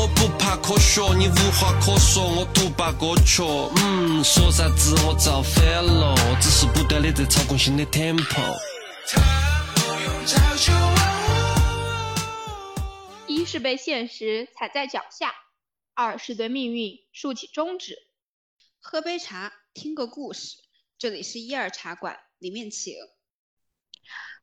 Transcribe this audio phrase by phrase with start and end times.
[0.00, 3.42] 我不怕科学，你无话可说，我独霸歌曲。
[3.84, 8.56] 嗯，说啥子我造反了，只是不断的在操控新的 tempo。
[13.26, 15.34] 一是被现实踩在脚下，
[15.92, 17.98] 二是对命运竖起中指。
[18.80, 20.56] 喝杯茶，听个故事，
[20.98, 22.94] 这里是一二茶馆，里面请。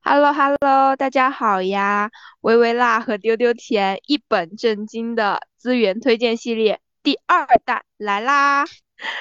[0.10, 2.10] Hello Hello，大家好呀！
[2.40, 8.64] 微微辣和丢丢甜一本正经的资源推荐系列第二弹来啦！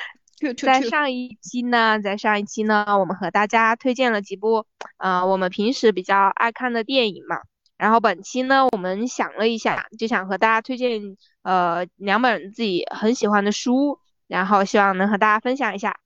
[0.62, 4.64] 在上一期呢，在上一期呢，我们和大家推荐了几部
[4.98, 7.40] 呃我们平时比较爱看的电影嘛。
[7.76, 11.00] 然后本期呢，我们想了一下，就想和大家推荐
[11.42, 13.98] 呃两本自己很喜欢的书，
[14.28, 15.96] 然后希望能和大家分享一下。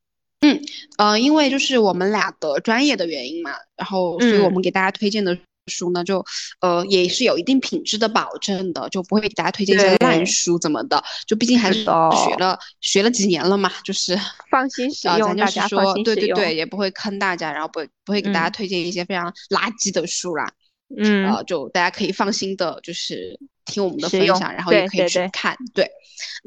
[0.40, 0.60] 嗯，
[0.96, 5.36] 呃，因为就是我们俩的专业的原因嘛，然后所以我们给大家推荐的
[5.66, 6.24] 书呢，就
[6.60, 14.18] 呃也是有一定品质的保证的，就不会给大家推荐一些烂书怎么的，就毕竟还是学了学了几年了嘛，就是
[14.50, 20.50] 放心使用，大家说对对对，也不会坑大家，然后不不会给大家推荐一些非常垃圾的书啦。
[20.96, 23.38] 嗯，呃，就大家可以放心的，就是
[23.70, 25.56] 听我们的分享，然后也可以去看。
[25.72, 25.90] 对，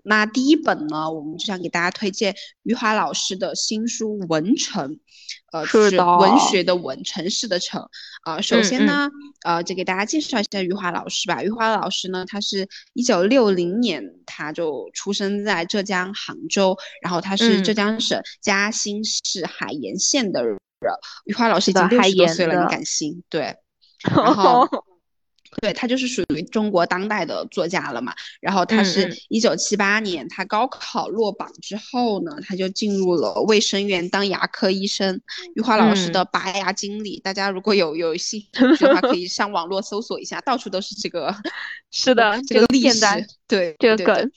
[0.03, 4.91] 那第一本呢，我们就想给大家推荐余华老师的新书《文城》，
[5.51, 7.87] 呃，是文学的文，城市的城。
[8.25, 9.09] 呃，首先呢，
[9.43, 11.41] 呃，就给大家介绍一下余华老师吧。
[11.41, 20.57] 余华老师呢，他是一九六零年他就出生在浙江杭州，然后他是浙江省嘉兴市海盐县的人。
[21.25, 23.23] 余华老师已经六十多岁了，你敢信？
[23.29, 23.55] 对。
[24.03, 24.67] 然后，
[25.61, 28.13] 对他就是属于中国当代的作家了嘛。
[28.41, 35.19] 然后他是一九七八年，他高考落榜之后呢，他就进入了卫生院当牙科医生。
[35.55, 41.35] 余华老师的拔牙经历，大家如果有有兴趣的话，可以上网络搜索一下，到处都是这个。
[41.91, 43.05] 是的，这个历史，
[43.47, 44.31] 对这个梗。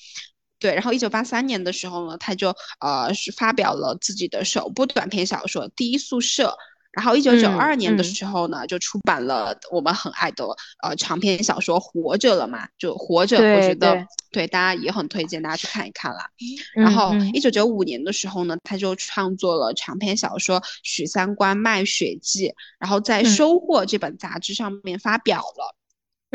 [0.59, 6.49] 对，然后一九八三年的时候呢，他就呃是发表了自己的首部短篇小说《第一宿舍》。
[6.97, 10.47] 然后一九九二年的时候呢，就出版了我们很爱的
[10.83, 14.03] 呃长篇小说《活着》了嘛，就《活着》，我觉得
[14.33, 16.27] 对大家也很推荐大家去看一看啦。
[16.75, 22.49] 然后一九九五年的时候呢，他就创作了长篇小说《许三观卖血记》，
[22.79, 25.76] 然后在《收获》这本杂志上面发表了。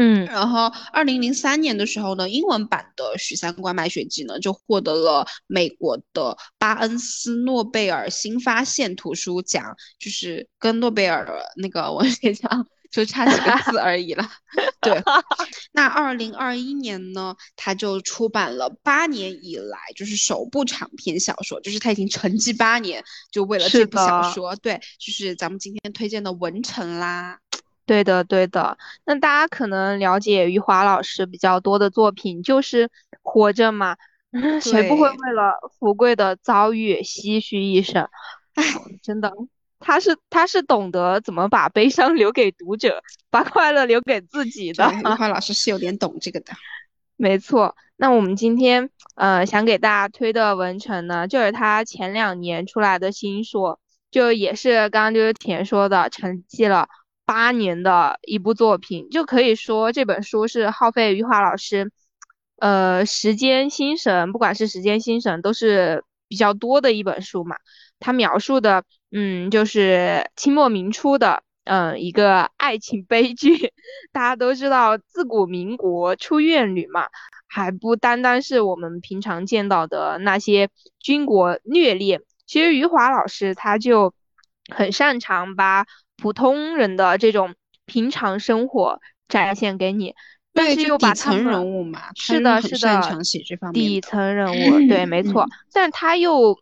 [0.03, 14.27] 嗯，然后二零零三年的时候呢，英文版的《许三观卖血记》呢就获得了美国的巴恩斯诺贝尔新发现图书奖，就是跟诺贝尔那个文学奖就差几个字而已了。
[14.81, 14.99] 对，
[15.71, 24.55] 那二零二一年呢，他就出版了八年以来就是首部长篇小说，就是他已经沉寂八年，就为了这部小说。
[24.55, 27.37] 对，就是咱们今天推荐的《文成》啦。
[27.91, 28.77] 对的，对的。
[29.03, 32.87] 那大家可能了解余华老师比较多的作品，就是
[33.21, 33.97] 《活着》嘛。
[34.61, 38.07] 谁不会为了富贵的遭遇唏嘘一声？
[38.53, 38.63] 哎，
[39.03, 39.29] 真的，
[39.77, 44.89] 他是他是懂得怎么把悲伤留给读者，把快乐留给自己的。
[44.93, 46.53] 余华老师是有点懂这个的。
[47.17, 47.75] 没错。
[47.97, 53.77] 那我们今天呃想给大家推的《文成》呢，就是他前两年出来的新书，
[54.09, 56.87] 就也是刚刚就是田说的，沉寂了。
[57.25, 61.91] 八年的一部作品，就可以说这本书是耗费余华老师，
[62.57, 67.55] 呃，时间心神，不管是时间心神，都是比较多的一本书嘛。
[67.99, 73.71] 他描述的，嗯，就是清末明初的，嗯，一个爱情悲剧。
[74.11, 77.07] 大家都知道，自古民国出怨女嘛，
[77.47, 82.21] 还不单单是我们平常见到的那些军国虐恋。
[82.45, 84.13] 其实余华老师他就
[84.75, 85.85] 很擅长把。
[86.21, 87.55] 普通人的这种
[87.85, 90.13] 平常生活展现给你，
[90.53, 93.01] 但是又把他们人物嘛，是的，是的，
[93.73, 95.47] 底层人物，对，没错。
[95.73, 96.59] 但是他又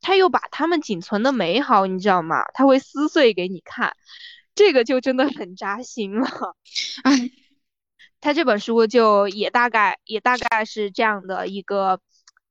[0.00, 2.42] 他又把他们仅存的美好，你知道吗？
[2.54, 3.92] 他会撕碎给你看，
[4.54, 6.26] 这个就真的很扎心了。
[7.04, 7.30] 哎，
[8.22, 12.00] 他这本书就也大概也大概是这样的一个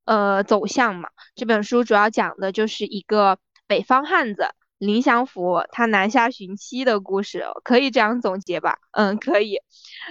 [0.05, 1.09] 呃走向嘛。
[1.33, 4.53] 这本书主要讲的就是一个北方汉子。
[4.79, 8.77] 林祥福他南下寻妻的故事，可以这样总结吧？
[8.91, 9.57] 嗯，可以。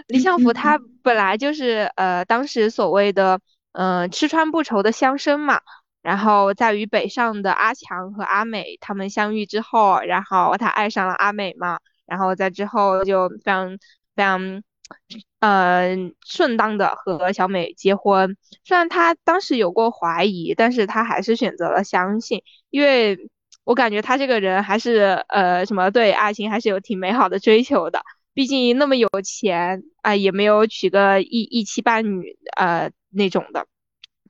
[0.08, 3.40] 林祥福他本来就是呃，当时所谓的
[3.72, 5.60] 嗯吃穿不愁的乡绅嘛。
[6.02, 11.78] 然后在与北上的阿强和阿美他们相遇之后，然后他爱上了阿美嘛。
[12.04, 13.78] 然后在之后就非常
[14.16, 14.62] 非常
[15.40, 18.36] 嗯顺当的和小美结婚。
[18.64, 23.30] 虽然他当时有过怀疑，但是他还是选择了相信，因为。
[23.66, 28.00] 我感觉他这个人还是呃什么对爱情还是有挺美好的追求的，
[28.32, 33.66] 毕竟那么有钱啊，也没有娶个一一妻半女呃那种的。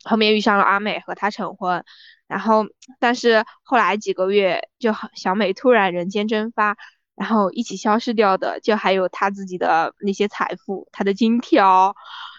[0.05, 1.85] 后面遇上了阿美和他成婚，
[2.27, 2.65] 然后
[2.99, 6.79] 但是后来几个月就小美突然人间蒸发，
[7.15, 11.95] 然后一起消失掉的就还有他自己的那些财富，他的金条。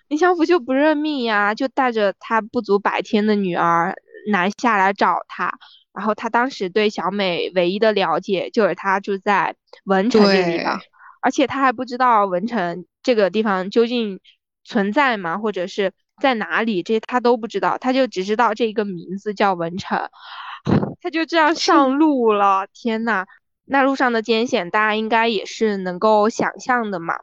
[0.07, 3.93] 林祥福就不认命呀，就带着他不足百天的女儿
[4.31, 5.59] 南下来找他。
[5.97, 9.55] 然后他当时对小美唯一的了解就是他住在
[9.85, 10.79] 文城这个地方，
[11.21, 14.19] 而且他还不知道文城这个地方究竟
[14.63, 15.91] 存在吗，或者是
[16.21, 20.07] 在哪里，这些他都不知道，他就只知道这个名字叫文城，
[21.01, 22.67] 他就这样上 路了。
[22.71, 23.25] 天呐，
[23.65, 27.15] 那路上的艰险大家应该也是能够想象的嘛。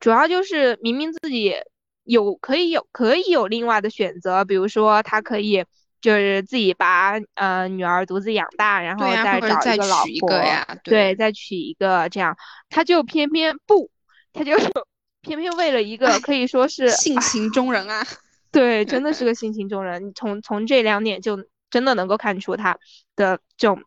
[0.00, 1.54] 主要就是明明自己
[2.02, 5.64] 有可以有可以有另外的选择，比如说他可以。
[6.00, 10.28] 就是自己把呃女儿独自养大，然后再找一个老婆，
[10.84, 12.36] 对，再娶一个这样，
[12.70, 13.90] 他就偏偏不，
[14.32, 14.56] 他就
[15.20, 18.06] 偏偏为了一个可以说是性情中人啊，
[18.52, 20.12] 对，真的是个性情中人。
[20.14, 22.78] 从从这两点就真的能够看出他
[23.16, 23.82] 的这种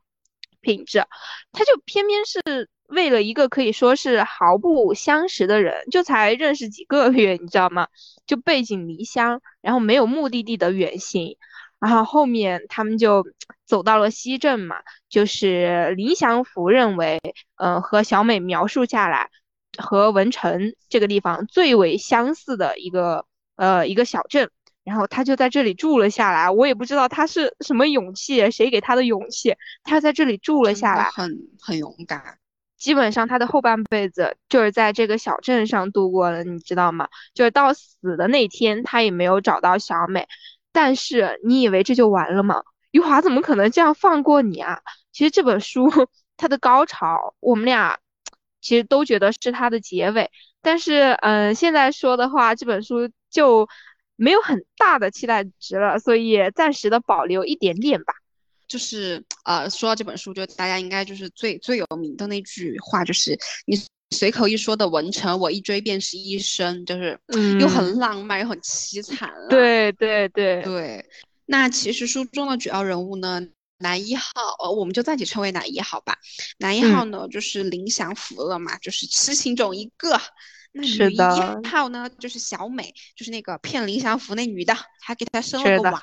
[0.60, 1.04] 品质，
[1.52, 7.88] 他就偏偏是为了一个可以说是毫不相识的人，就才认识几个月，你知道吗？
[8.28, 11.38] 就背井离乡，然后没有目的地的远行。
[11.82, 13.26] 然后后面他们就
[13.66, 14.78] 走到了西镇嘛，
[15.10, 17.20] 就是林祥福认为，
[17.56, 19.32] 呃，和小美描述下来，
[19.80, 23.26] 和文成这个地方最为相似的一个
[23.56, 24.52] 呃一个小镇，
[24.84, 26.52] 然后他就在这里住了下来。
[26.52, 32.38] 我也不知道他是什么勇气，谁给他的勇气，他在这里住了下来，很很勇敢。
[32.78, 37.08] 基本上他的后半辈子就是在这个小镇上度过了，你知道吗？
[37.36, 40.28] 就是到死的那天，他也没有找到小美。
[40.72, 42.64] 但是你以为这就完了吗？
[42.92, 44.80] 余华怎么可能这样放过你啊？
[45.12, 45.90] 其实这本书
[46.38, 48.00] 它的高潮，我们俩
[48.62, 50.30] 其实都觉得是它的结尾。
[50.62, 53.68] 但是，嗯，现在说的话，这本书就
[54.16, 58.14] 没有很大的期待值了，所以暂时的保留一点点吧。
[58.68, 63.76] 就是呃，说到这本书，就大家应该就是最最有名的那句话，就是你。
[64.12, 67.20] 随口一说的文成，我一追便是一生，就是
[67.60, 69.32] 又很浪漫又很凄惨。
[69.50, 71.06] 对对对对。
[71.46, 73.42] 那其实书中的主要人物呢，
[73.80, 74.32] 男一号，
[74.64, 76.18] 呃，我们就暂且称为男一号吧。
[76.60, 80.20] 男一号呢，就是林祥福了嘛，就是痴情种一个。
[80.74, 86.02] 那女一号呢，就是小美，就是那个骗林祥福那女的，还给他生了个娃。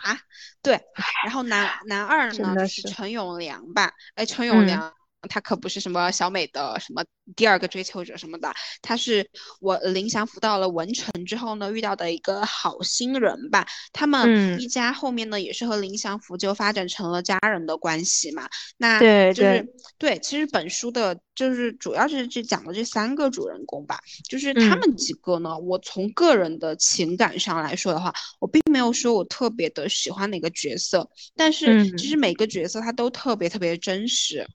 [0.63, 0.79] 对。
[1.25, 3.93] 然后男男二呢是陈永良吧？
[4.15, 4.93] 哎，陈永良。
[5.29, 7.05] 他可不是什么小美的什么
[7.35, 9.29] 第二个追求者什么的，他是
[9.61, 13.67] 我林祥福到了文成之后呢遇到的一个好心人吧。
[13.93, 18.49] 他们一家后面呢也是和林祥福就发展成了家人的关系嘛。
[18.76, 19.00] 那
[19.32, 19.67] 就是
[19.99, 23.99] 对，其实本书的就是主要是这讲的这三个主人公吧，
[24.29, 34.47] 就是他们几个呢，我从个人的情感上来说的话，我并没有说我特别的喜欢哪个角色，但是其实每个角色他都特别特别真实。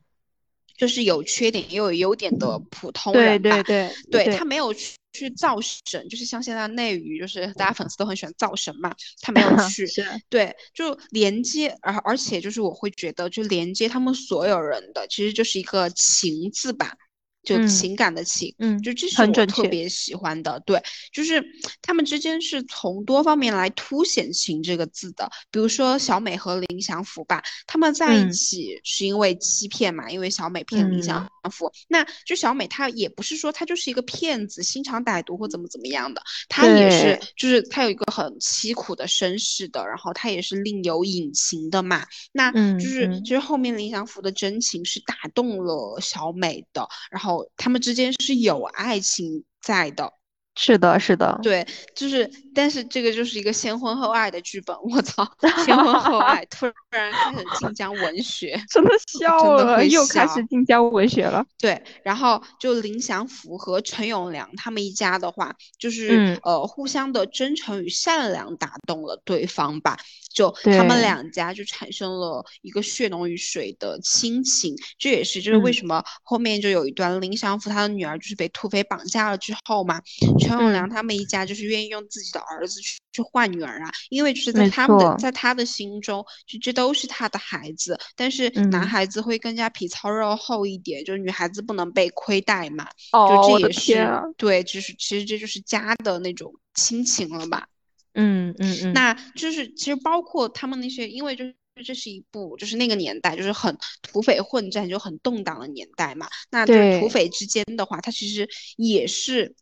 [0.77, 8.91] 就是有缺点也有优点的普通人吧，对对对，对他没有去去造神，就是像现在内娱，就是大家粉丝都很喜欢造神嘛，
[9.21, 9.85] 他没有 去，
[10.29, 16.97] 对，就连接，而而且就是我会觉得，就连接他们所有人的，其实就是一个情字吧。
[17.43, 20.81] 就情感的情，嗯，就这是我特别喜欢的，对，
[21.11, 21.43] 就是
[21.81, 25.29] 他们之间是从多方面来凸显情这个字的。
[25.51, 31.69] 比如说小美和林祥福吧，他们在一起是因为欺骗嘛，因为小美骗林祥福。
[31.89, 42.05] 那就小美她也不是说她就是一个骗子，心肠歹毒或怎么怎么样的，她也是，就是她有一个很凄苦的身世的，然后她也是另有隐情的嘛。
[42.31, 47.32] 那就是其实后面林祥福的真情是打动了小美的，然后。
[47.57, 50.13] 他们之间是有爱情在的。
[50.55, 55.27] 是的，是的，对，就是，但是这个就是一个先婚后爱的剧本，我操，
[55.65, 61.43] 先婚后爱，突然开始晋江文学， 真的笑了，又开始晋江文学了。
[61.59, 69.97] 对，然后就林祥福和陈永良他们一家的话，就是呃，互相的真诚与善良打动了对方吧，
[70.33, 80.01] 就他们两家就产生了一个血浓于水的亲情，这也是就是为什么后面就有一段林祥福他的女儿就是被土匪绑架了之后嘛。
[80.39, 87.97] 陈永良他们一家就是愿意用自己的儿子去去换女儿啊，因为就是在他们的在他的心中，就这都是他的孩子。
[88.15, 92.87] 但是男孩子会更加皮糙肉厚一点，就是女孩子不能被亏待嘛。
[93.11, 97.67] 哦，这也是对，就是其实这就是家的那种亲情了吧。
[98.13, 98.93] 嗯嗯嗯。
[98.93, 101.55] 那就是其实包括他们那些，因为就是
[101.85, 106.27] 这是一部就是那个年代就是很土匪混战就很动荡的年代嘛。
[106.49, 109.55] 那就是土匪之间的话，它其实也是。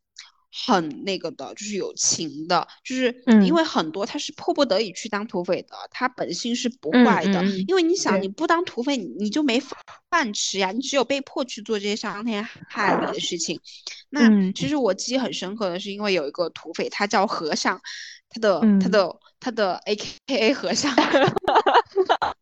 [0.53, 7.41] 很那个的，就是有情的，就是因为很多他是迫不得已去当土匪的，他本性是不坏的。
[7.69, 9.61] 因为你想，你不当土匪，你你就没
[10.09, 13.61] 饭吃呀，你只有被迫去做这些伤天害理的事情。
[14.09, 17.81] 那其实我记忆很深刻的是，因为有一个土匪，他叫和尚，
[18.31, 20.91] 他的他的他的 A K A 和尚。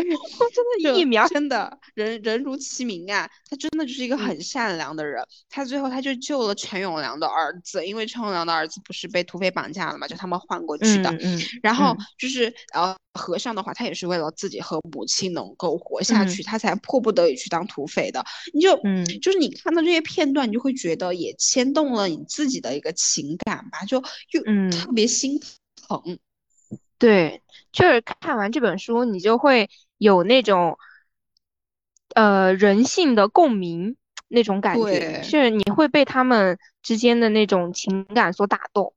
[0.00, 0.10] 对
[0.82, 5.22] 真的，疫苗真的人人如其名啊，他真的就是一个很善良的人。
[5.48, 11.10] 他最后他就救了陈永良的儿子，因为陈永良的儿子不是被土匪绑架了嘛，就他们换过去的。
[11.20, 11.40] 嗯。
[11.62, 18.24] 然后就是呃，和尚的话，他也是为了自己和母亲能够活下去，他才迫不得已去当土匪的。
[18.52, 25.40] 你就嗯，就是你看到这些片段，你就会觉得也牵动了你自己的一个情感吧，就又特别心
[25.88, 26.18] 疼。
[26.98, 30.78] 对，就是看完这本书，你就会有那种，
[32.14, 33.96] 呃，人性的共鸣
[34.28, 38.94] 那种感觉，是你会被他们之间的那种情感所打动。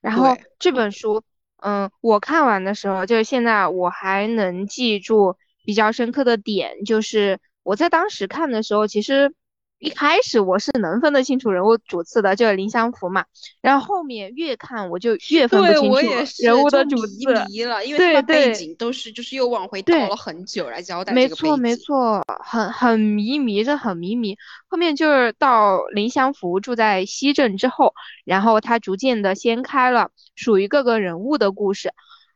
[0.00, 1.22] 然后这本书，
[1.56, 9.34] 嗯，我看完的时候，就是现在我还能记住比较深刻的点，就是我在当时看的时候，其实。
[9.82, 13.24] 一开始我是能分得清楚人物主次的，就是林祥福嘛。
[13.60, 15.98] 然后后面越看我就越分不清楚
[16.38, 24.36] 人物的主次了，因为背景都是就是又往回倒了很久来交代没错没错，很很迷迷这很迷迷。
[24.68, 27.92] 后面就是到林祥福住在西镇之后，
[28.24, 31.92] 然后他逐渐的掀开了属于各个人物的故事，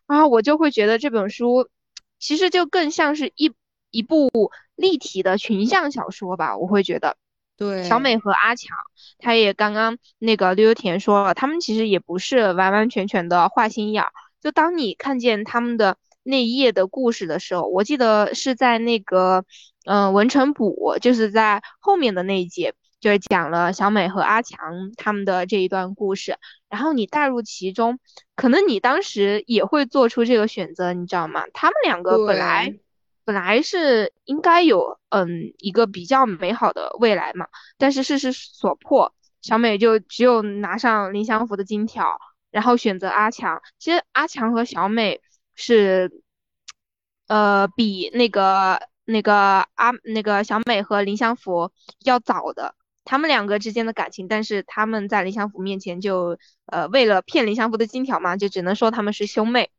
[0.09, 1.69] 然后我就会觉得这本书
[2.19, 3.53] 其实就更像是一
[3.93, 4.29] 一部
[4.75, 7.17] 立体的群像小说吧，我会觉得。
[7.57, 8.77] 对，小美和阿强，
[9.19, 14.11] 他也刚刚那个溜溜甜说了，他们其实也不是完完全全的坏心眼儿。
[14.43, 19.45] 就当你看见他们的那一页的故事的时候，我记得是在那个，
[19.87, 26.37] 嗯，文成补，就是在后面的那一节，就是讲了小美和阿强他们的这一段故事。
[26.69, 27.99] 然后你带入其中，
[28.35, 31.45] 可能你当时也会做出这个选择，你知道吗？
[31.55, 32.75] 他们两个本来。
[33.27, 42.07] 本来是应该有嗯一个比较美好的未来嘛，但是事实所迫，小美就只有拿上林祥福的金条，
[42.53, 43.61] 然后选择阿强。
[43.79, 45.21] 其实阿强和小美
[45.57, 46.23] 是，
[47.27, 49.35] 呃，比那个那个
[49.75, 51.73] 阿那个小美和林祥福
[52.05, 59.71] 要早的，他们两个之间的感情，但是他们在林祥福面前就呃为了骗林祥福的金条嘛，就只能说他们是兄妹。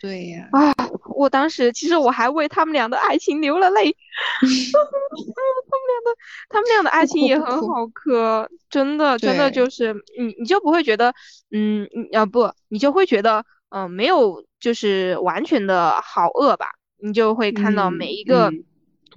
[0.00, 0.72] 对呀，啊，
[1.14, 3.96] 我当时其实我还为他们俩的爱情流了泪，
[4.40, 6.16] 他们俩的
[6.48, 11.14] 他们俩的爱情也很 好磕，真的真的就是你你就不会觉得，
[11.50, 16.66] 嗯，啊不，你就会觉得，嗯，没有就是完全的好恶吧，
[17.02, 18.52] 你就会看到每一个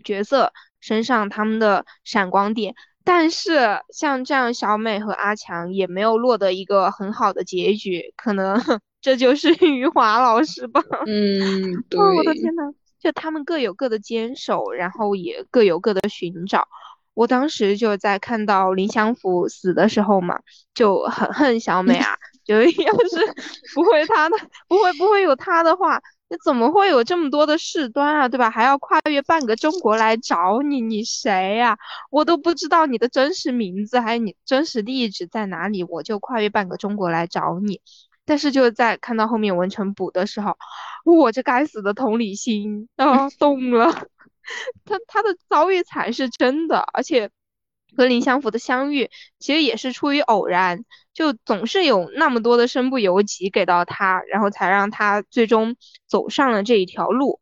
[0.03, 8.61] 角色身上他们的闪光点，但是像这样小美和阿强也没有落得一个很好的结局，可能。
[9.07, 10.81] 这就是 余华老师吧？
[11.05, 11.97] 嗯，对。
[12.17, 12.63] 我的天呐，
[12.99, 16.67] 就他们各有各的坚守，然后也各有各的寻找。
[17.13, 20.39] 我当时就在看到林祥福死的时候嘛，
[20.75, 22.17] 就很恨小美啊。
[22.43, 23.33] 就要是
[23.73, 24.35] 不会他的，
[24.67, 28.27] 不会不会有他的话，那怎么会有这么多的事端啊？
[28.27, 28.49] 对吧？
[28.49, 31.77] 还要跨越半个中国来找你，你谁呀？
[32.09, 37.81] 我都不知道你的真实名字，还有你真实地址在哪里，我就跨越半个中国来找你。
[38.27, 40.57] 但是就在看到后面文成补的时候，
[41.05, 43.89] 我这该死的同理心啊动了。
[44.83, 47.29] 他他的遭遇才是真的，而且
[47.95, 57.39] 和林相福的相遇其实也是出于偶然，就总是有那么多的身不由己给到他，然后才让他最终走上了这一条路。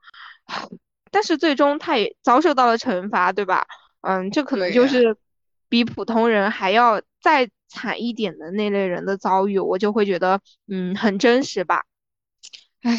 [1.10, 3.66] 但是最终他也遭受到了惩罚，对吧？
[4.02, 5.18] 嗯，这可能就是
[5.68, 7.50] 比普通人还要再。
[7.76, 11.84] 惨一点的那类人的遭遇，我就会觉得，嗯，很真实吧。
[12.82, 12.98] 唉，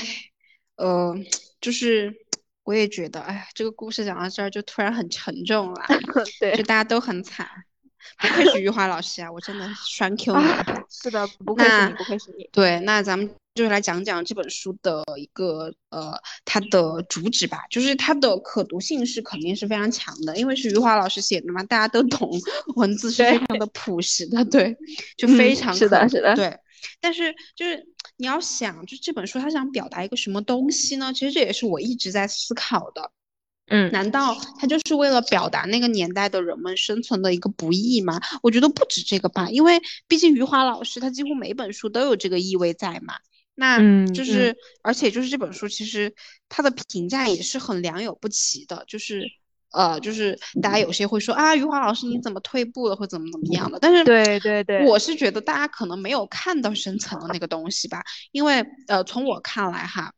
[0.76, 1.16] 呃，
[1.60, 2.14] 就是
[2.64, 5.86] 我也觉得，哎呀，这个故事讲到这儿就突然很沉重了。
[6.40, 7.48] 对，就大家都很惨。
[8.18, 10.46] 不愧是余华老师啊，我真的栓 Q 你。
[10.90, 12.48] 是的，不愧是你，不愧是你。
[12.52, 16.12] 对，那咱们就是来讲讲这本书的一个呃，
[16.44, 17.64] 它的主旨吧。
[17.70, 22.30] 就是它的可读性是肯定是非常强的，因为是余华老师写的嘛，大家都懂，
[22.76, 24.76] 文字是非常的朴实的，对，
[25.18, 26.58] 就非常是的，是的，对。
[27.00, 27.84] 但是就是
[28.16, 31.12] 你要想，就这本书它想表达一个什么东西呢？
[31.12, 33.10] 其实这也是我一直在思考的。
[33.68, 38.20] 嗯，难道他就是为了表达那个年代的人们生存的一个不易吗？
[38.42, 43.14] 我觉得不止这个吧，因为毕竟余华老师他几乎每本书都有这个意味在嘛。
[43.56, 43.78] 那
[44.12, 46.14] 就是，而且就是这本书其实
[46.48, 49.26] 他的评价也是很良莠不齐的，就是
[49.72, 53.78] 呃，就是大家有些会说啊，余华老师你怎么退步了，或怎么怎么样的。
[53.80, 60.12] 但是对对对，我是觉得大家可能没有看到深层的那个东西吧，因为呃，从我看来哈。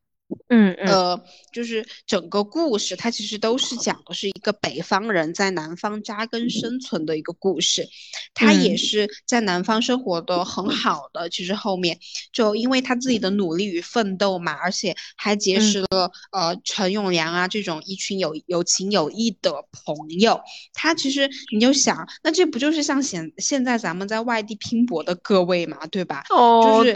[0.49, 7.87] 嗯呃，就是整个故事，它其实都是讲的是一个北方人在南方扎根生存的一个故事。
[8.35, 11.99] 他也是在南方生活的很好的，其实后面
[12.32, 20.40] 就因为他自己的努力与奋斗嘛，而且还结识了呃陈永良啊这种一群有有情有义的朋友。
[20.75, 26.23] 他其实你就想，那这不就是像现现在咱们在外地拼搏的各位嘛，对吧？
[26.30, 26.92] 哦，对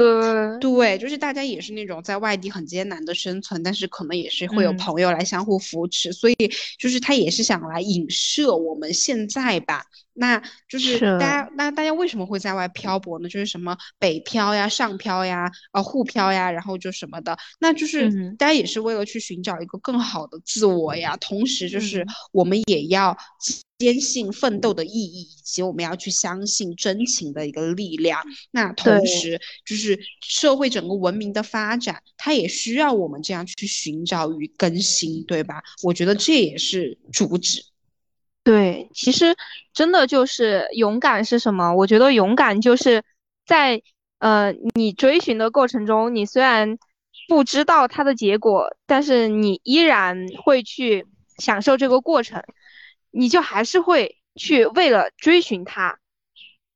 [0.61, 3.15] 对，就是大家也是那种在外地很艰难的。
[3.23, 6.35] 生存，但是可能也是会有朋友来相互扶持，所以
[6.79, 9.85] 就是他也是想来影射我们现在吧。
[10.15, 13.29] 那就是大家，那大家为什么会在外漂泊呢？
[13.29, 21.17] 就是什么北漂呀、上漂呀、呃沪漂呀，然后就什么的，那就是大家也是为了去寻找一个更好的自我呀。
[21.17, 23.17] 同时，就是我们也要
[23.83, 28.23] 坚信奋斗的意义，以及我们要去相信真情的一个力量。
[28.53, 35.61] 那同时，就是社会整个文明的发展，它也需要我们这样去寻找与更新，对吧？
[35.83, 37.65] 我觉得这也是主旨。
[38.45, 39.35] 对，其实
[39.75, 41.75] 真的就是勇敢是什么？
[41.75, 43.03] 我觉得勇敢就是
[43.45, 43.83] 在
[44.21, 46.79] 呃你追寻的过程中，你虽然
[47.27, 51.05] 不知道它的结果，但是你依然会去
[51.39, 52.41] 享受这个过程，
[53.13, 55.99] 你就还是会去为了追寻它，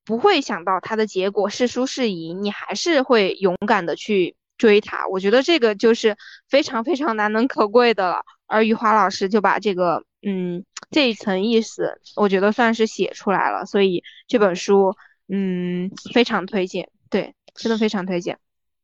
[0.04, 5.08] 不会想到它的结果是输是赢，你还是会勇敢的去追它。
[5.08, 6.16] 我觉得这个就是
[6.48, 8.22] 非常非常难能可贵的了。
[8.46, 10.04] 而余华老师就把这个。
[10.28, 14.96] 嗯，这一层意思，我觉得算是写出来了，所以这本书，
[15.28, 18.36] 嗯，非常推荐，对，真的非常推荐。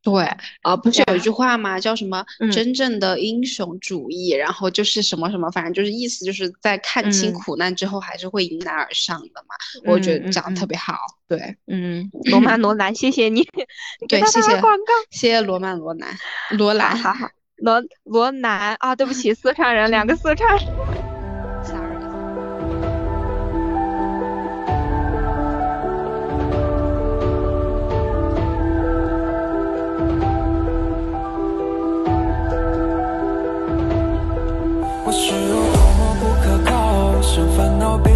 [0.03, 0.25] 对，
[0.63, 1.79] 啊，不是有一句话吗？
[1.79, 2.25] 叫什么？
[2.51, 9.55] 真正的英雄主义，然后就是什么什么，反正就是意思就是在看清苦难之后，还是会迎难而上的嘛。
[9.85, 10.97] 我觉得讲的特别好。
[11.29, 13.43] 对，嗯，罗曼罗兰，谢谢你，
[14.09, 16.15] 对，谢谢广告，谢谢罗曼罗兰，
[16.51, 20.49] 罗兰，好好，罗罗兰啊，对不起，四川人，两个四川。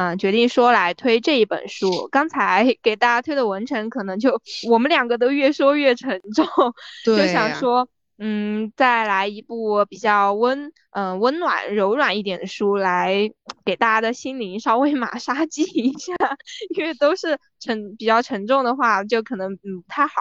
[0.00, 2.08] 嗯，决定说来推这一本书。
[2.10, 6.46] 刚才 给大家推的文成，可能就我们两个都越说越沉重，
[7.04, 7.86] 就想说，
[8.16, 13.30] 嗯，再来一部比较温，嗯，温暖柔软一点的书，来
[13.62, 16.14] 给大家的心灵稍微 马杀鸡一下，
[16.74, 20.14] 因为都是沉比较沉重的话，就可能嗯不太好。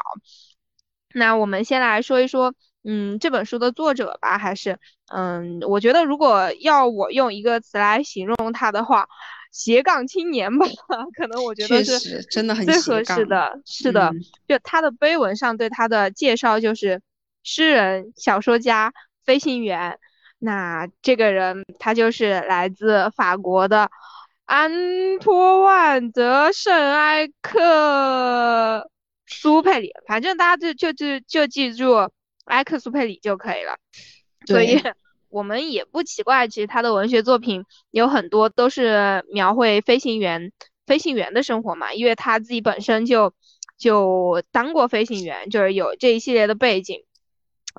[1.14, 4.78] 那我们先来说一说，嗯，这本书的作者吧，还是，
[5.14, 9.08] 嗯，我觉得如果要我用一个词来形容他的话。
[9.52, 10.66] 斜杠青年吧，
[11.18, 13.60] 可能我觉得是真的很最合适的。
[13.66, 14.12] 是的，
[14.48, 17.02] 就他的碑文上对他的介绍就是
[17.44, 18.94] 诗人、小说家、
[19.26, 19.98] 飞行员。
[20.38, 23.90] 那这个人他就是来自法国的
[24.46, 28.90] 安托万德圣埃克
[29.26, 32.10] 苏佩里，反正大家就就就就记住
[32.46, 33.76] 埃克苏佩里就可以了。
[34.46, 34.82] 所以。
[35.30, 40.52] 我们也不奇怪，其实他的文学作品有很多都是描绘飞行员
[40.86, 43.34] 飞行员的生活嘛，因为他自己本身就
[43.78, 47.04] 就当过飞行员，就是有这一系列的背景。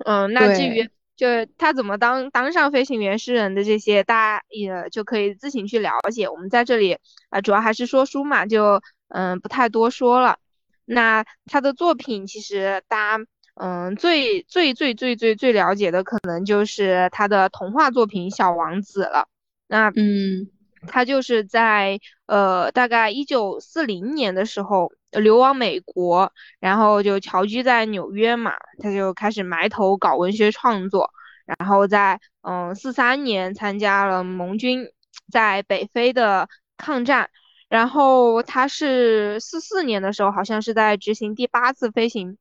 [0.04, 6.28] 嗯，那至于就是他怎么当当上飞行员诗人的这些，大家也就可以自行去了解。
[6.28, 6.98] 我们在这里
[7.30, 10.38] 啊，主要还是说书嘛，就嗯不太多说了。
[10.84, 13.24] 那他的作品其实大家。
[13.54, 19.28] 嗯，最最最最最最了解的可能就是他的童话作品《小王子》了。
[19.66, 20.48] 那嗯，
[20.86, 31.10] 他就是在呃大概一九四零年的时候流亡美国，然后就侨居在纽约嘛，他就开始埋头搞文学创作。
[31.58, 34.86] 然后在嗯四三年参加了盟军
[35.32, 37.28] 在北非的抗战，
[37.68, 42.38] 然后他是四四年的时候好像是在执行第八次飞行。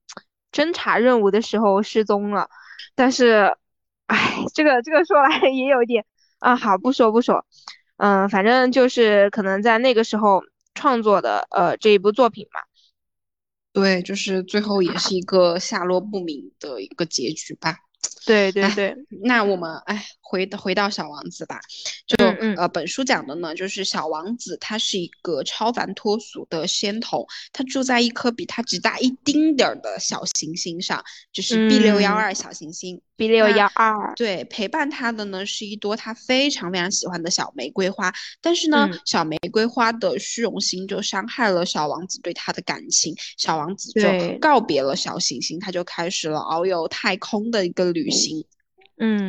[0.52, 2.50] 侦查任务的时候失踪了，
[2.96, 3.56] 但是，
[4.08, 6.06] 哎，这个这个说来也有点
[6.40, 7.46] 啊，好，不说不说，
[7.98, 12.62] 嗯，反正就是可能在那个时候创作的呃这一部作品嘛。
[13.72, 17.78] 对，就是最后也是一个下落不明的一个结局吧。
[18.26, 20.06] 对对对，那我们哎。
[20.30, 21.60] 回回到小王子吧，
[22.06, 22.16] 就
[22.56, 33.02] 呃，本书讲的呢，就是小王子他是一个超凡脱俗的仙童，他住在一颗比他只大一丁点儿的小行星上，就是 B 六幺二小行星。
[33.16, 48.40] B 六幺二，对，陪伴他的呢是一朵他非常非常喜欢的小玫瑰花，但是呢，小玫瑰花的虚荣心就伤害了小王子对他的感情，小王子就告别了小行星，他就开始了遨游太空的一个旅行。
[48.40, 48.46] 嗯，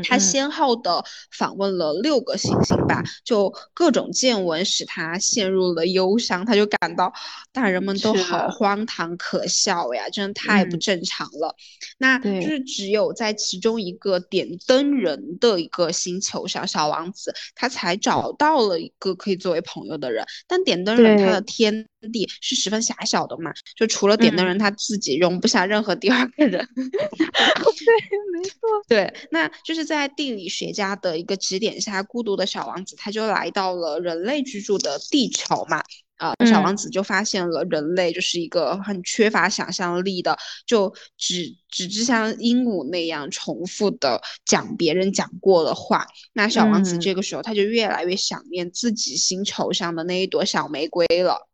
[0.03, 7.13] 他先后的访问了六个行星吧，就各种见闻使他陷入了忧伤，他就感到
[7.53, 11.55] 大人们都好荒唐可笑呀，真的太不正常了。
[11.99, 20.25] 那就是只有在其中一个点灯人的一个星球上，小王子他才找到了一个可以作为朋友的人。
[20.49, 26.67] 但点灯人他的天地是十分狭小的嘛，就除了点灯人他自己，容不下任何第二个人。
[26.75, 27.95] 对，
[28.33, 28.59] 没错。
[28.89, 29.51] 对，那。
[29.63, 35.83] 就是在地理学家的一个指点下，孤独的小王子他就来到了人类居住的地球嘛。
[36.17, 40.37] 啊，小王子就发现了人类就是一个很缺乏想象力的，
[40.67, 46.07] 就只只知像鹦鹉那样重复的讲别人讲过的话。
[46.33, 51.50] 那小王子这个时候他就越来越想念自己星球上的那一朵小玫瑰了。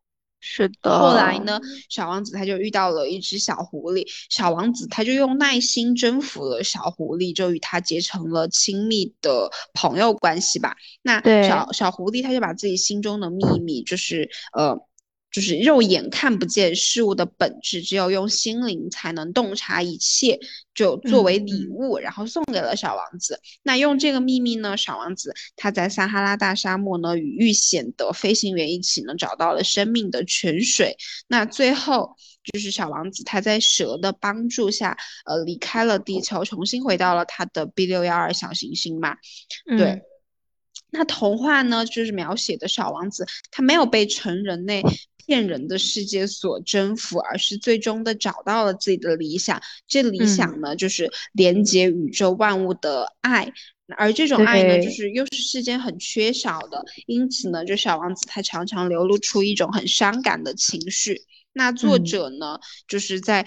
[0.49, 10.77] 是的，后来呢，小王子他就遇到了一只小狐狸，小王子他就用耐心征服了小狐狸，就与他结成了亲密的朋友关系吧。
[11.03, 14.79] 那小小狐狸他就把自己心中的秘密，就是呃。
[15.37, 20.41] 就是肉眼看不见事物的本质，只有用心灵才能洞察一切。
[20.75, 23.39] 就作为礼物，然后送给了小王子。
[23.63, 30.97] 那用这个秘密呢，小王子他在撒哈拉大沙漠呢，与遇险的飞行员一起呢，找到了生命的泉水。
[31.29, 32.17] 那最后
[32.51, 34.97] 就是小王子他在蛇的帮助下，
[35.27, 39.17] 呃，离开了地球，重新回到了他的 B 六幺二小行星嘛。
[39.67, 40.01] 对。
[40.91, 44.83] 那童话呢，就是描写的小王子，他没有被成人类
[45.27, 49.61] 骗人的世界所征服，而是最终的找到了自己的理想。
[49.87, 53.53] 这理想呢，就是连接宇宙万物的爱，
[53.99, 56.85] 而这种爱呢，就是又是世间很缺少的。
[57.07, 61.23] 因此呢，就小王子他常常流露出一种很伤感的情绪。
[61.53, 63.47] 那作者呢，就是在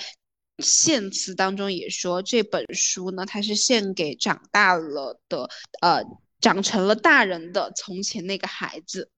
[0.59, 5.49] 献词当中也说，这本书呢，它是献给长大了的，
[5.81, 6.03] 呃。
[6.41, 9.09] 长成了大人的从前那个孩子，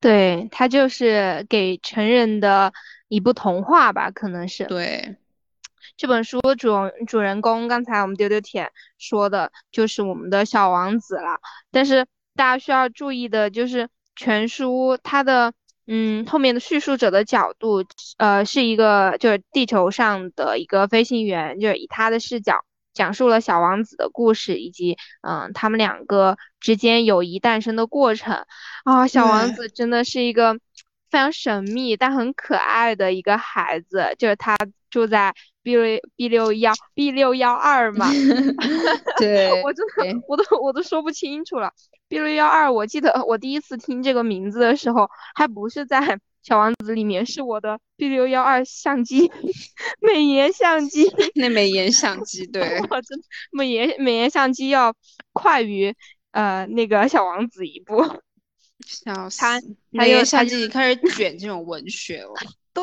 [0.00, 2.72] 对他就是给成人的
[3.08, 4.64] 一部童话吧，可能是。
[4.64, 5.16] 对，
[5.96, 6.72] 这本书主
[7.06, 11.40] 主人公刚才我们丢丢舔说的就是我们的小王子了。
[11.70, 15.54] 但是大家需要注意的就是，全书它的
[15.86, 17.84] 嗯后面的叙述者的角度，
[18.18, 22.64] 呃是一个就是地球上的一个飞行员，就是以他的视角。
[22.94, 28.46] 讲述了小王子的故事，以及嗯，他们两个之间友谊诞生的过程
[28.84, 29.06] 啊。
[29.06, 30.54] 小王子真的是一个
[31.10, 34.56] 非常神秘但很可爱的一个孩子，就是他
[34.88, 38.08] 住在 B 六 B 六幺 B 六幺二嘛。
[39.18, 41.72] 对，我真的我都我都说不清楚了。
[42.08, 46.18] B 六幺二，我记得我第一次听这个名字的时候，还不是在。
[46.44, 49.32] 小王子里面是我的 B 六幺二相机，
[50.00, 51.10] 美颜相机。
[51.34, 53.18] 那美颜相机，对，我真
[53.50, 54.94] 美颜美颜相机要
[55.32, 55.94] 快于
[56.32, 58.04] 呃那个小王子一步。
[58.86, 59.40] 笑死！
[59.40, 62.34] 他美颜相机开始卷这种文学了。
[62.74, 62.82] 对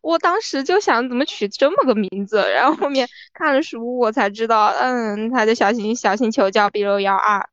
[0.00, 7.46] 我当时就想怎么取这么个名字，然后后面看了书我才知道，嗯，他的小星小星球叫 B 六幺二。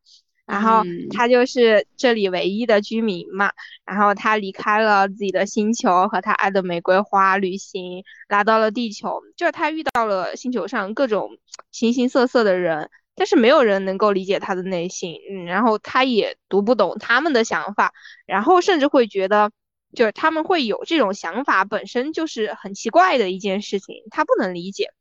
[0.46, 3.52] 然后他就是这里唯一的居民嘛，
[3.84, 11.40] 然后他离开了自己的星球和他爱的玫瑰花旅行，来到了地球，就是他遇到了星球上各种
[11.72, 17.92] 形形色色的人，但是没有人能够理解他的内心，嗯，然后他也读不懂他们的想法，
[18.28, 19.52] 然后甚至会觉得，
[19.96, 24.92] 就是他们会有这种想法本身就是很奇怪的一件事情，他不能理解，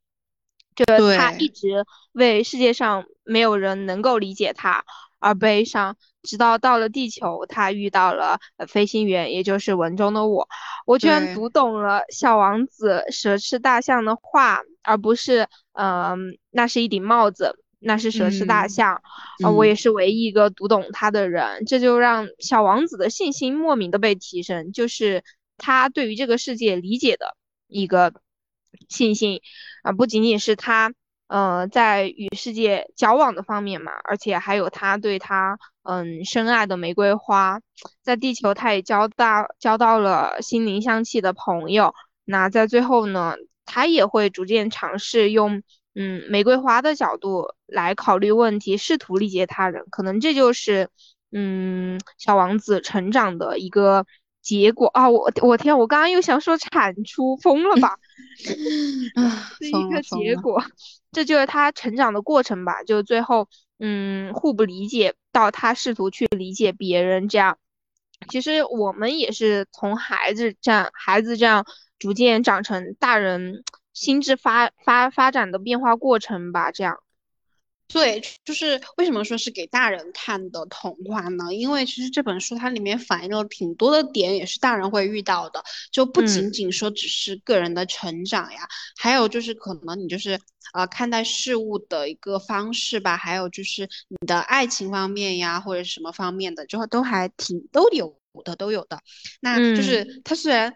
[0.75, 4.87] 就是他一直为世界上没有人能够理解他。
[5.25, 10.47] 而悲伤，直到到了地球，他遇到了飞行员，也就是文中的我。
[10.85, 19.01] 我居然读懂了小王子蛇吃大象的话，而不是，嗯，那是一顶帽子，那是蛇吃大象。
[19.43, 25.25] 啊，我也是唯一一个读懂他的人，这就让小王子的信心莫名的被提升，就是
[25.57, 27.35] 他对于这个世界理解的
[27.67, 28.13] 一个
[28.91, 29.41] 信心，
[29.83, 30.93] 啊，不仅仅是他。
[31.27, 37.61] 呃，在与世界交往的方面嘛，而且还有他对他嗯深爱的玫瑰花，
[38.03, 41.95] 在地球他也交到交到了心灵相契的朋友。
[42.25, 45.63] 那在最后呢，他也会逐渐尝试用
[45.95, 49.85] 嗯玫瑰花的角度来考虑问题，试图理解他人。
[49.91, 50.89] 可能这就是
[51.33, 54.07] 嗯小王子成长的一个
[54.45, 55.09] 结果啊！
[55.09, 57.97] 我我天，我刚刚又想说产出，疯了吧？
[59.59, 60.63] 是一个结果。
[61.11, 67.57] 这就是他成长的过程吧，就最后，嗯，互不理解到他试图去理解别人，这样，
[68.29, 71.65] 其实我们也是从孩子这样，孩子这样
[71.99, 76.99] 逐渐长成大人，心智发发发展的变化过程吧，这样。
[77.87, 81.55] 对，就是为什么说是给大人看的童话呢？
[81.55, 88.67] 因为其实这本书它里面反映了挺多的点，也是大人会遇到的，就不仅仅说只是个人的成长呀，
[88.97, 90.41] 还有就是可能你就是
[90.73, 99.01] 呃看待事物的一个方式吧，还有就是你的爱情方面呀，或者什么方面的，就都还挺都有的都有的。
[99.41, 100.75] 那就是它虽然。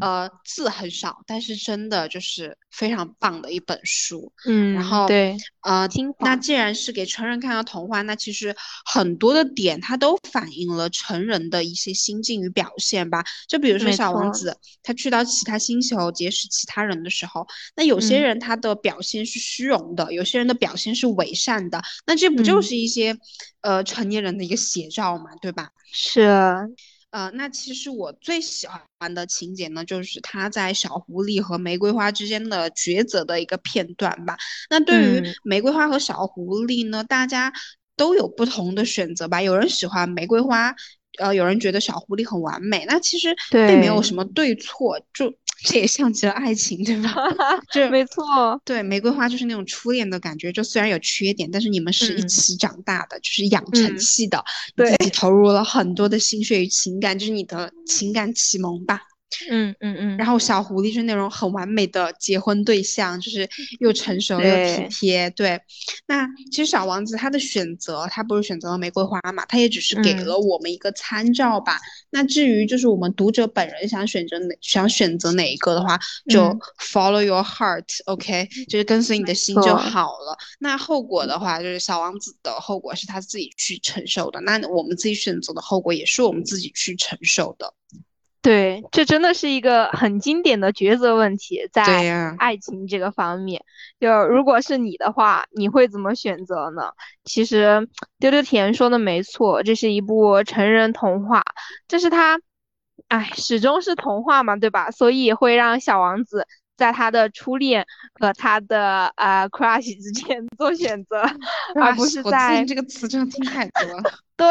[0.00, 4.32] 呃，字很少，但是真的就是非常棒的一本书。
[4.46, 5.88] 嗯，然后对，呃，
[6.20, 13.24] 那既然是给成人看的童话，那其实很多的点它都反映了成人的一些心境与表现吧。
[13.48, 23.16] 就比如说小王子，他去到其他星球结识其他人的时候，那有些人他的表现是虚荣的，有些人的表现是伪善的，那这不就是一些
[23.62, 25.70] 呃成年人的一个写照嘛，对吧？
[25.92, 26.72] 是。
[27.14, 34.36] 呃，那其实我最喜欢的情节呢，就是他在小狐狸和玫瑰花之间的抉择的一个片段吧。
[34.68, 37.52] 那对于玫瑰花和小狐狸呢，大家
[37.96, 39.40] 都有不同的选择吧。
[39.40, 40.74] 有人喜欢玫瑰花。
[41.18, 45.32] 呃，有人觉得小狐狸很完美，那其实并没有什么对错，就
[45.64, 47.14] 这也像极了爱情，对吧？
[47.70, 48.22] 这 没错，
[48.64, 54.44] 对，玫瑰花就是那种初恋的感觉，就虽然有缺点，但是你们是一起长大的，就是养成系的，
[54.76, 59.00] 自己投入了很多的心血与情感，就是你的情感启蒙吧。
[59.50, 63.48] 嗯嗯嗯，然后小狐狸是那种很完美的结婚对象，就是
[63.80, 65.28] 又成熟又体贴。
[65.30, 65.60] 对，
[66.06, 69.44] 那其实小王子他的选择，他不是选择了玫瑰花嘛？
[69.46, 71.80] 他也只是给了我们一个参照吧。
[72.10, 75.98] 那至于就是我们读者本人想选择哪，想选择哪一个的话，
[76.30, 80.38] 就 follow your heart，OK，就是跟随你的心就好了。
[80.60, 87.74] 那后果的话，就是小王子的后果是他自己去承受的，那我们自己选择的后果也是我们自己去承受的。
[88.44, 93.64] 对，这真的是一个很经典的抉择问题，在爱情这个方面，
[93.98, 96.92] 就如果是你的话，你会怎么选择呢？
[97.24, 101.42] 其实丢丢甜说的没错，这是一部成人童话，
[101.88, 102.38] 这是他，
[103.08, 104.90] 哎，始终是童话嘛，对吧？
[104.90, 106.46] 所以会让小王子。
[106.76, 107.86] 在他的初恋
[108.20, 111.22] 和他的呃 crush 之间 做选择，
[111.80, 114.02] 而不是在这个词真的听太多了。
[114.36, 114.48] 对，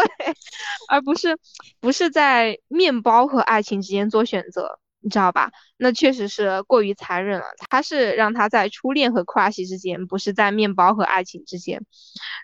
[0.88, 1.38] 而不是
[1.82, 5.52] 不是在面包和爱情之间做选择，你知道吧？
[5.76, 7.46] 那确实是过于残忍了。
[7.70, 11.82] 他是让他在初恋和 crush 之间，不是在面包和爱情之间。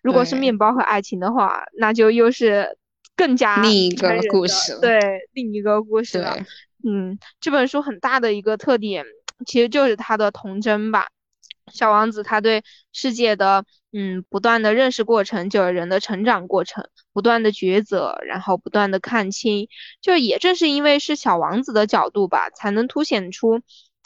[0.03, 2.77] 如果是面包和爱情的话，那就又是
[3.15, 4.81] 更加另一个故事了。
[4.81, 4.99] 对，
[5.31, 6.37] 另一个故事了。
[6.83, 9.05] 嗯，这本书很大的一个特点。
[9.45, 11.07] 其实就是他的童真吧，
[11.71, 19.67] 小王子他对世界的嗯不断的认识过程，就是人的成长过程，不断的抉择，然后不断的看清，
[20.01, 23.61] 就也正是因为是小王子的角度吧，才能凸显出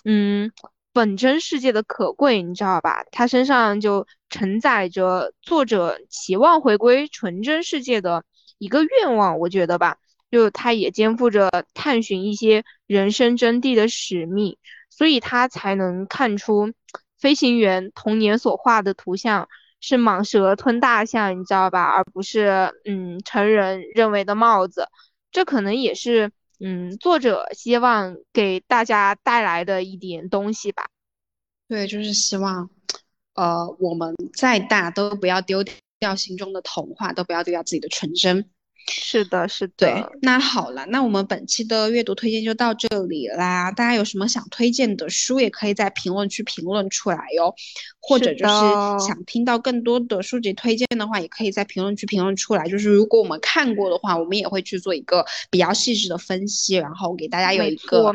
[0.06, 0.52] 嗯
[0.94, 3.04] 本真世界的可贵，你知道吧？
[3.12, 8.24] 他身上就承载着作者期望回归纯真世界的
[8.60, 9.98] 一个愿望，我觉得吧，
[10.30, 14.58] 就他也肩负着探寻一些人生真谛的使命。
[14.96, 16.72] 所以他才能看出，
[17.18, 19.50] 飞行员童年所画的图像
[19.82, 21.84] 是蟒蛇吞大象，你知道吧？
[21.84, 24.88] 而不是嗯成人认为的帽子。
[25.32, 30.86] 这可能也是嗯作者希望给大家带来的一点东西吧。
[31.68, 32.70] 对，就是希望，
[33.34, 35.66] 呃，我们再大都不要丢
[35.98, 38.52] 掉心中的童话，都不要丢掉自己的纯真。
[38.90, 39.74] 是的，是的。
[39.78, 43.72] 对，那好了，那我们本期的阅读推荐就到这里啦。
[43.72, 47.54] 大家有什么想推荐的书，也可以在评论区评论出来哟。
[48.06, 52.68] 或者就是想听到更多的书籍推荐的话，也可以在评论区评论出来。
[52.68, 58.12] 就是如果我们看过的话，我们也会去做一个比较细致的分析，然后给大家有一个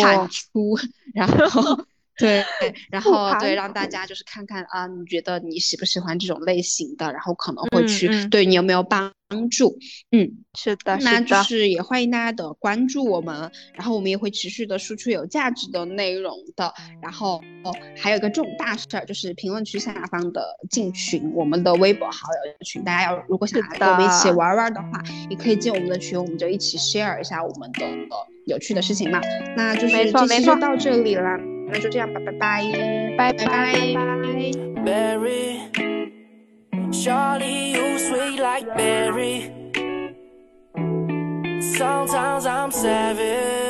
[0.00, 0.76] 产出。
[1.14, 1.78] 然后
[2.18, 2.44] 对，
[2.90, 9.12] 然后对让大家就是看看啊，你觉得你喜不喜欢这种类型的，然后可能会去对你有没有帮
[9.50, 9.78] 助？
[10.10, 16.72] 嗯，是的，那就是也欢迎大家的关注我们，然后我们也会持续的输出有价值的内容的。
[17.00, 27.86] 然后哦，还有一个重大事儿，就是评论区下方的进群，我们的微博好友群，大家要如果想来跟我们一起玩玩的话，也可以进我们的群，我们就一起 share 一下我们的
[28.46, 29.20] 有趣的事情嘛。
[29.56, 31.57] 那就是这期就到这里了。
[31.67, 32.63] 那就这样吧，拜拜，
[33.17, 33.93] 拜拜拜拜。
[34.83, 35.59] Berry,
[36.91, 39.51] Charlie, you sweet like berry.
[41.61, 43.66] Sometimes I'm savage，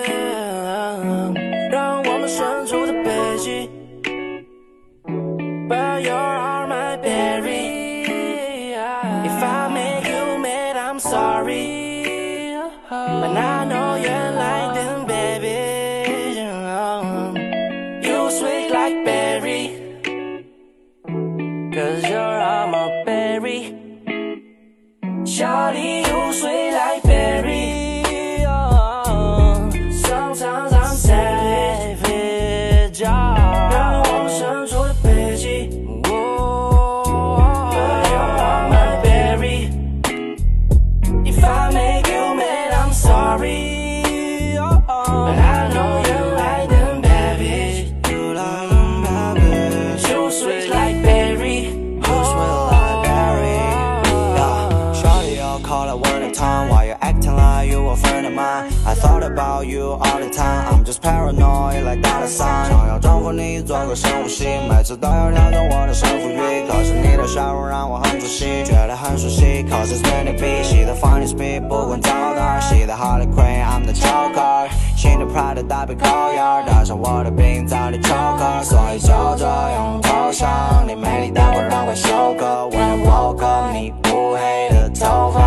[58.85, 60.67] I thought about you all the time.
[60.67, 62.69] I'm just paranoid like dollar sign.
[62.69, 66.67] 想要征服你，做个深呼吸，每次都要调整我的胜负欲。
[66.67, 69.65] 可是你的笑容让我很出戏，觉得很熟悉。
[69.69, 70.63] Cause it's meant to be.
[70.63, 72.61] She the funniest bitch，不管走哪儿。
[72.61, 74.69] She the Harley Quinn，I'm the Joker。
[74.95, 78.63] 新的 Prada 搭配高腰，带上我的冰早的 choker。
[78.63, 82.69] 所以就这样投降，你美丽的我让快休克。
[82.71, 85.46] When I woke up，你乌黑的头发，Damn you